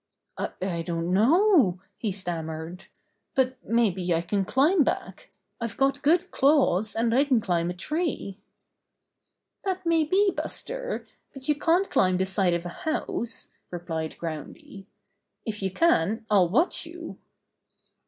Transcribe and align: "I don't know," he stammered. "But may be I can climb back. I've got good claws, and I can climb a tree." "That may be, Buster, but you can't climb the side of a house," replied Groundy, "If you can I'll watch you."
"I 0.35 0.81
don't 0.81 1.13
know," 1.13 1.79
he 1.95 2.11
stammered. 2.11 2.87
"But 3.35 3.63
may 3.63 3.91
be 3.91 4.15
I 4.15 4.21
can 4.21 4.45
climb 4.45 4.83
back. 4.83 5.29
I've 5.59 5.77
got 5.77 6.01
good 6.01 6.31
claws, 6.31 6.95
and 6.95 7.13
I 7.13 7.23
can 7.23 7.39
climb 7.39 7.69
a 7.69 7.75
tree." 7.75 8.41
"That 9.63 9.85
may 9.85 10.03
be, 10.03 10.31
Buster, 10.35 11.05
but 11.35 11.47
you 11.47 11.53
can't 11.53 11.91
climb 11.91 12.17
the 12.17 12.25
side 12.25 12.55
of 12.55 12.65
a 12.65 12.79
house," 12.89 13.53
replied 13.69 14.17
Groundy, 14.17 14.87
"If 15.45 15.61
you 15.61 15.69
can 15.69 16.25
I'll 16.31 16.49
watch 16.49 16.83
you." 16.87 17.19